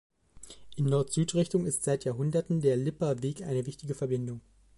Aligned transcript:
In 0.77 0.85
Nord-Süd 0.85 1.35
Richtung 1.35 1.67
ist 1.67 1.83
seit 1.83 2.05
Jahrhunderten 2.05 2.59
der 2.59 2.75
"Lipper 2.75 3.21
Weg" 3.21 3.43
eine 3.43 3.67
wichtige 3.67 3.93
Verbindung. 3.93 4.41